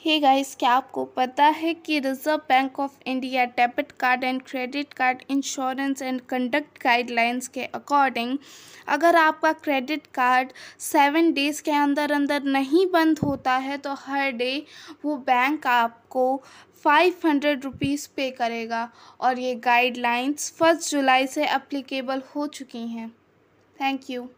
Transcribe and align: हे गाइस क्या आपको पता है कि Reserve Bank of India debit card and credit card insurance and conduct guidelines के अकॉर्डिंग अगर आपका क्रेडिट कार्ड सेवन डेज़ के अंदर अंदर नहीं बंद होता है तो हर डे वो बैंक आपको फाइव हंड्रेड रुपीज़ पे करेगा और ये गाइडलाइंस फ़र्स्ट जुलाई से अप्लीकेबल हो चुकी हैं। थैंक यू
हे 0.00 0.18
गाइस 0.20 0.54
क्या 0.54 0.70
आपको 0.70 1.04
पता 1.16 1.44
है 1.46 1.72
कि 1.76 1.98
Reserve 2.00 2.36
Bank 2.48 2.78
of 2.80 2.92
India 3.06 3.44
debit 3.46 3.90
card 3.92 4.22
and 4.24 4.40
credit 4.42 4.92
card 4.92 5.22
insurance 5.30 6.02
and 6.02 6.20
conduct 6.20 6.82
guidelines 6.82 7.48
के 7.48 7.64
अकॉर्डिंग 7.64 8.36
अगर 8.88 9.16
आपका 9.16 9.52
क्रेडिट 9.58 10.06
कार्ड 10.14 10.52
सेवन 10.78 11.32
डेज़ 11.32 11.62
के 11.62 11.70
अंदर 11.72 12.12
अंदर 12.12 12.42
नहीं 12.46 12.86
बंद 12.86 13.18
होता 13.18 13.56
है 13.58 13.76
तो 13.78 13.94
हर 13.98 14.30
डे 14.32 14.64
वो 15.04 15.16
बैंक 15.26 15.66
आपको 15.66 16.24
फाइव 16.84 17.26
हंड्रेड 17.26 17.64
रुपीज़ 17.64 18.08
पे 18.16 18.30
करेगा 18.30 18.88
और 19.20 19.38
ये 19.38 19.54
गाइडलाइंस 19.64 20.50
फ़र्स्ट 20.58 20.90
जुलाई 20.90 21.26
से 21.26 21.46
अप्लीकेबल 21.50 22.22
हो 22.34 22.46
चुकी 22.48 22.86
हैं। 22.88 23.08
थैंक 23.76 24.10
यू 24.10 24.28